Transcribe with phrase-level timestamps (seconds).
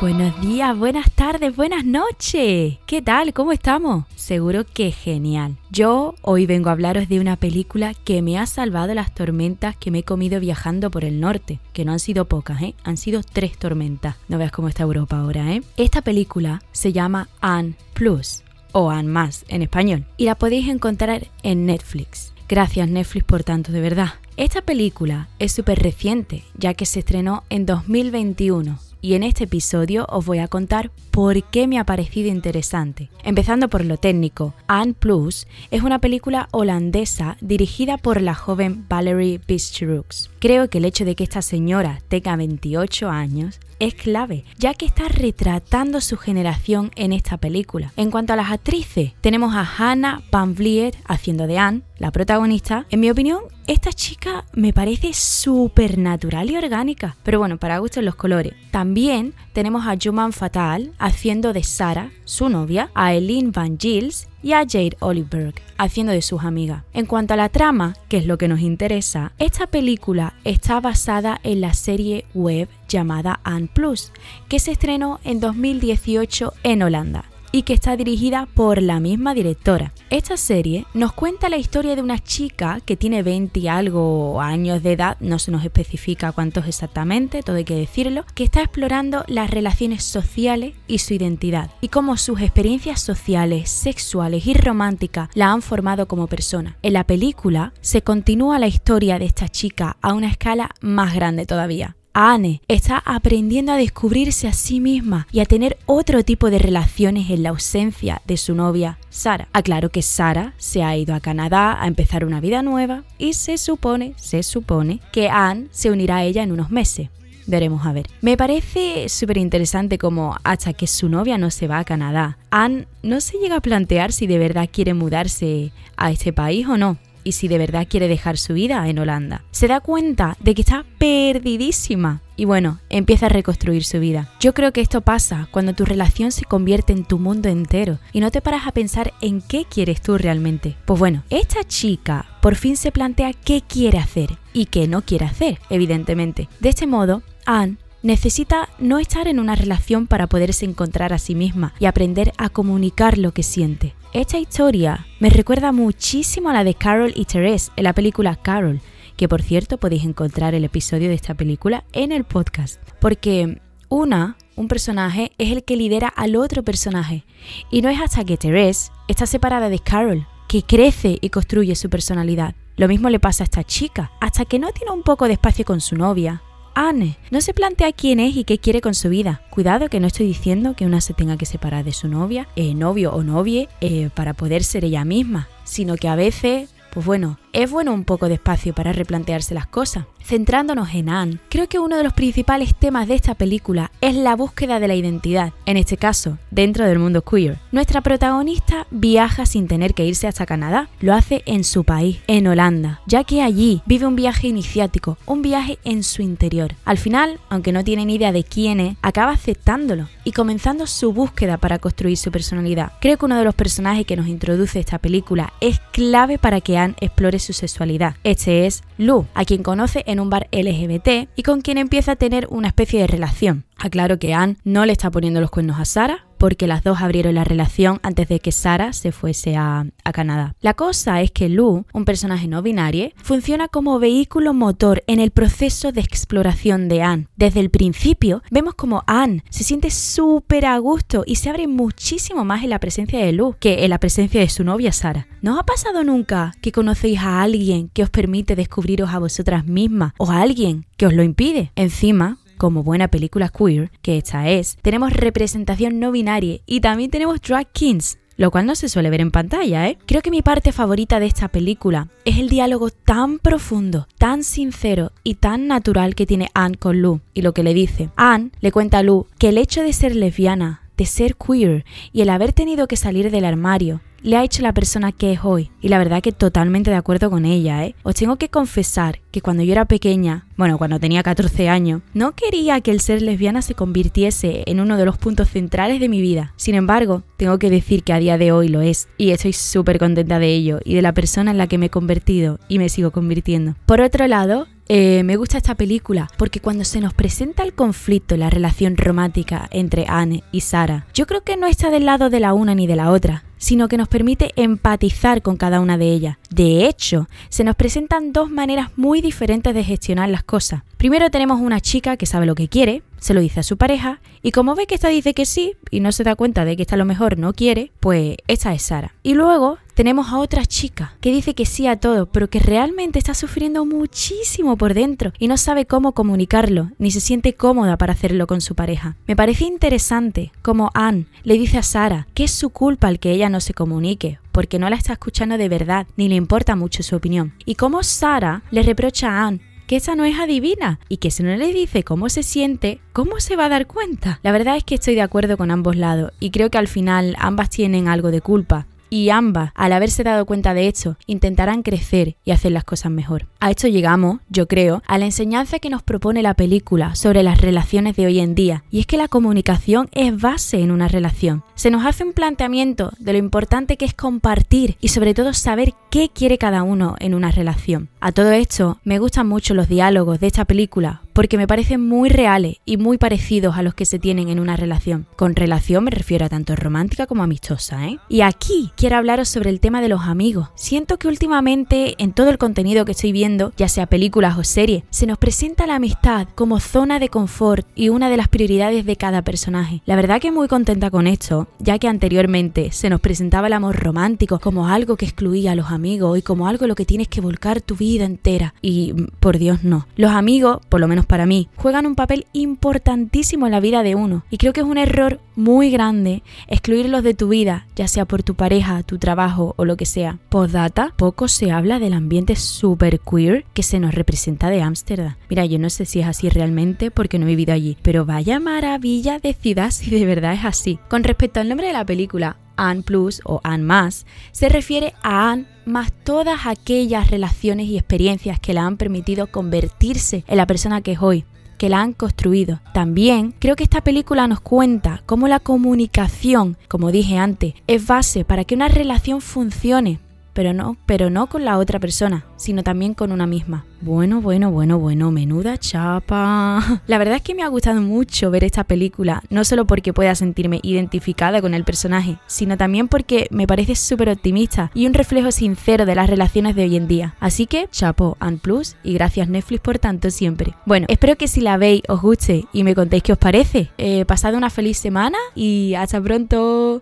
[0.00, 2.78] Buenos días, buenas tardes, buenas noches.
[2.86, 3.34] ¿Qué tal?
[3.34, 4.06] ¿Cómo estamos?
[4.16, 5.58] Seguro que genial.
[5.70, 9.90] Yo hoy vengo a hablaros de una película que me ha salvado las tormentas que
[9.90, 12.74] me he comido viajando por el norte, que no han sido pocas, ¿eh?
[12.82, 14.16] Han sido tres tormentas.
[14.28, 15.62] No veas cómo está Europa ahora, ¿eh?
[15.76, 18.42] Esta película se llama Anne Plus
[18.72, 22.32] o Anne Más en español y la podéis encontrar en Netflix.
[22.48, 24.14] Gracias Netflix por tanto, de verdad.
[24.38, 30.06] Esta película es súper reciente, ya que se estrenó en 2021 y en este episodio
[30.08, 33.08] os voy a contar por qué me ha parecido interesante.
[33.24, 39.40] Empezando por lo técnico, Anne Plus es una película holandesa dirigida por la joven Valerie
[39.46, 40.30] Bistrux.
[40.38, 44.86] Creo que el hecho de que esta señora tenga 28 años es clave, ya que
[44.86, 47.92] está retratando su generación en esta película.
[47.96, 52.86] En cuanto a las actrices, tenemos a Hannah Van Vliet haciendo de Anne, la protagonista.
[52.90, 58.04] En mi opinión, esta chica me parece súper natural y orgánica, pero bueno, para gustos
[58.04, 58.54] los colores.
[58.70, 64.52] También tenemos a Juman Fatal haciendo de Sara, su novia, a Eileen Van Gils y
[64.52, 66.82] a Jade Oliver haciendo de sus amigas.
[66.92, 71.40] En cuanto a la trama, que es lo que nos interesa, esta película está basada
[71.42, 74.12] en la serie web llamada Anne Plus,
[74.48, 79.92] que se estrenó en 2018 en Holanda y que está dirigida por la misma directora.
[80.10, 84.82] Esta serie nos cuenta la historia de una chica que tiene 20 y algo años
[84.82, 89.24] de edad, no se nos especifica cuántos exactamente, todo hay que decirlo, que está explorando
[89.26, 95.50] las relaciones sociales y su identidad y cómo sus experiencias sociales, sexuales y románticas la
[95.50, 96.76] han formado como persona.
[96.82, 101.46] En la película se continúa la historia de esta chica a una escala más grande
[101.46, 101.96] todavía.
[102.12, 107.30] Anne está aprendiendo a descubrirse a sí misma y a tener otro tipo de relaciones
[107.30, 109.48] en la ausencia de su novia, Sara.
[109.52, 113.58] Aclaro que Sara se ha ido a Canadá a empezar una vida nueva y se
[113.58, 117.10] supone, se supone, que Anne se unirá a ella en unos meses.
[117.46, 118.06] Veremos a ver.
[118.20, 122.86] Me parece súper interesante como hasta que su novia no se va a Canadá, Anne
[123.02, 126.98] no se llega a plantear si de verdad quiere mudarse a este país o no
[127.24, 129.44] y si de verdad quiere dejar su vida en Holanda.
[129.50, 134.32] Se da cuenta de que está perdidísima y bueno, empieza a reconstruir su vida.
[134.40, 138.20] Yo creo que esto pasa cuando tu relación se convierte en tu mundo entero y
[138.20, 140.76] no te paras a pensar en qué quieres tú realmente.
[140.86, 145.26] Pues bueno, esta chica por fin se plantea qué quiere hacer y qué no quiere
[145.26, 146.48] hacer, evidentemente.
[146.60, 151.34] De este modo, Anne necesita no estar en una relación para poderse encontrar a sí
[151.34, 153.94] misma y aprender a comunicar lo que siente.
[154.12, 158.80] Esta historia me recuerda muchísimo a la de Carol y Therese en la película Carol,
[159.16, 164.36] que por cierto podéis encontrar el episodio de esta película en el podcast, porque una,
[164.56, 167.24] un personaje, es el que lidera al otro personaje,
[167.70, 171.88] y no es hasta que Therese está separada de Carol que crece y construye su
[171.88, 172.56] personalidad.
[172.76, 175.64] Lo mismo le pasa a esta chica, hasta que no tiene un poco de espacio
[175.64, 176.42] con su novia,
[176.74, 179.42] Anne no se plantea quién es y qué quiere con su vida.
[179.50, 182.74] Cuidado que no estoy diciendo que una se tenga que separar de su novia, eh,
[182.74, 187.38] novio o novie, eh, para poder ser ella misma, sino que a veces, pues bueno,
[187.52, 190.04] es bueno un poco de espacio para replantearse las cosas.
[190.22, 194.36] Centrándonos en Anne, creo que uno de los principales temas de esta película es la
[194.36, 197.58] búsqueda de la identidad, en este caso, dentro del mundo queer.
[197.72, 202.46] Nuestra protagonista viaja sin tener que irse hasta Canadá, lo hace en su país, en
[202.46, 206.74] Holanda, ya que allí vive un viaje iniciático, un viaje en su interior.
[206.84, 211.12] Al final, aunque no tiene ni idea de quién es, acaba aceptándolo y comenzando su
[211.12, 212.92] búsqueda para construir su personalidad.
[213.00, 216.78] Creo que uno de los personajes que nos introduce esta película es clave para que
[216.78, 218.14] Anne explore su sexualidad.
[218.24, 222.16] Este es Lu, a quien conoce en un bar LGBT y con quien empieza a
[222.16, 223.64] tener una especie de relación.
[223.80, 227.34] Aclaro que Anne no le está poniendo los cuernos a Sara, porque las dos abrieron
[227.34, 230.56] la relación antes de que Sara se fuese a, Canadá.
[230.60, 235.30] La cosa es que Lou, un personaje no binario, funciona como vehículo motor en el
[235.30, 237.28] proceso de exploración de Anne.
[237.36, 242.44] Desde el principio vemos como Anne se siente súper a gusto y se abre muchísimo
[242.44, 245.28] más en la presencia de Lou que en la presencia de su novia Sara.
[245.42, 249.66] ¿No os ha pasado nunca que conocéis a alguien que os permite descubriros a vosotras
[249.66, 251.70] mismas o a alguien que os lo impide?
[251.76, 257.40] Encima, como buena película queer, que esta es, tenemos representación no binaria y también tenemos
[257.40, 259.96] drag kings, lo cual no se suele ver en pantalla, ¿eh?
[260.04, 265.10] Creo que mi parte favorita de esta película es el diálogo tan profundo, tan sincero
[265.24, 268.10] y tan natural que tiene Anne con Lou y lo que le dice.
[268.16, 272.20] Anne le cuenta a Lou que el hecho de ser lesbiana de ser queer y
[272.20, 275.70] el haber tenido que salir del armario le ha hecho la persona que es hoy.
[275.80, 277.94] Y la verdad que totalmente de acuerdo con ella, ¿eh?
[278.02, 282.32] Os tengo que confesar que cuando yo era pequeña, bueno, cuando tenía 14 años, no
[282.32, 286.20] quería que el ser lesbiana se convirtiese en uno de los puntos centrales de mi
[286.20, 286.52] vida.
[286.56, 289.08] Sin embargo, tengo que decir que a día de hoy lo es.
[289.16, 291.90] Y estoy súper contenta de ello y de la persona en la que me he
[291.90, 293.76] convertido y me sigo convirtiendo.
[293.86, 298.36] Por otro lado, eh, me gusta esta película porque cuando se nos presenta el conflicto,
[298.36, 302.40] la relación romántica entre Anne y Sara, yo creo que no está del lado de
[302.40, 306.06] la una ni de la otra, sino que nos permite empatizar con cada una de
[306.06, 306.38] ellas.
[306.50, 310.82] De hecho, se nos presentan dos maneras muy diferentes de gestionar las cosas.
[310.96, 314.20] Primero tenemos una chica que sabe lo que quiere, se lo dice a su pareja,
[314.42, 316.82] y como ve que esta dice que sí y no se da cuenta de que
[316.82, 319.14] esta a lo mejor no quiere, pues esta es Sara.
[319.22, 323.18] Y luego tenemos a otra chica que dice que sí a todo, pero que realmente
[323.18, 328.14] está sufriendo muchísimo por dentro y no sabe cómo comunicarlo, ni se siente cómoda para
[328.14, 329.16] hacerlo con su pareja.
[329.26, 333.32] Me parece interesante como Anne le dice a Sara que es su culpa el que
[333.32, 337.02] ella no se comunique, porque no la está escuchando de verdad, ni le importa mucho
[337.02, 337.52] su opinión.
[337.66, 341.42] Y como Sara le reprocha a Anne que esa no es adivina y que si
[341.42, 344.38] no le dice cómo se siente, ¿cómo se va a dar cuenta?
[344.44, 347.34] La verdad es que estoy de acuerdo con ambos lados y creo que al final
[347.40, 352.36] ambas tienen algo de culpa y ambas, al haberse dado cuenta de esto, intentarán crecer
[352.44, 353.46] y hacer las cosas mejor.
[353.58, 357.60] A esto llegamos, yo creo, a la enseñanza que nos propone la película sobre las
[357.60, 361.64] relaciones de hoy en día, y es que la comunicación es base en una relación.
[361.74, 365.92] Se nos hace un planteamiento de lo importante que es compartir y sobre todo saber
[366.10, 368.08] qué quiere cada uno en una relación.
[368.20, 372.28] A todo esto, me gustan mucho los diálogos de esta película porque me parecen muy
[372.28, 375.26] reales y muy parecidos a los que se tienen en una relación.
[375.36, 378.18] Con relación me refiero a tanto romántica como amistosa, ¿eh?
[378.28, 380.68] Y aquí quiero hablaros sobre el tema de los amigos.
[380.74, 385.04] Siento que últimamente en todo el contenido que estoy viendo, ya sea películas o series,
[385.10, 389.16] se nos presenta la amistad como zona de confort y una de las prioridades de
[389.16, 390.02] cada personaje.
[390.06, 393.96] La verdad que muy contenta con esto, ya que anteriormente se nos presentaba el amor
[393.96, 397.28] romántico como algo que excluía a los amigos y como algo en lo que tienes
[397.28, 398.74] que volcar tu vida entera.
[398.82, 400.06] Y por Dios no.
[400.16, 404.14] Los amigos, por lo menos para mí, juegan un papel importantísimo en la vida de
[404.14, 404.44] uno.
[404.50, 408.42] Y creo que es un error muy grande excluirlos de tu vida, ya sea por
[408.42, 410.38] tu pareja, tu trabajo o lo que sea.
[410.48, 415.36] Postdata, poco se habla del ambiente super queer que se nos representa de Ámsterdam.
[415.48, 418.60] Mira, yo no sé si es así realmente porque no he vivido allí, pero vaya
[418.60, 420.98] maravilla de ciudad si de verdad es así.
[421.08, 422.56] Con respecto al nombre de la película,
[422.88, 428.60] Anne Plus o Anne Más, se refiere a Anne más todas aquellas relaciones y experiencias
[428.60, 431.44] que la han permitido convertirse en la persona que es hoy
[431.80, 432.82] que la han construido.
[432.92, 438.44] También creo que esta película nos cuenta cómo la comunicación, como dije antes, es base
[438.44, 440.20] para que una relación funcione,
[440.52, 443.84] pero no, pero no con la otra persona, sino también con una misma.
[444.02, 447.02] Bueno, bueno, bueno, bueno, menuda chapa.
[447.06, 450.34] La verdad es que me ha gustado mucho ver esta película, no solo porque pueda
[450.34, 455.52] sentirme identificada con el personaje, sino también porque me parece súper optimista y un reflejo
[455.52, 457.34] sincero de las relaciones de hoy en día.
[457.40, 460.74] Así que, chapo, and plus, y gracias Netflix por tanto siempre.
[460.86, 463.90] Bueno, espero que si la veis os guste y me contéis qué os parece.
[463.98, 466.98] Eh, pasad una feliz semana y hasta pronto.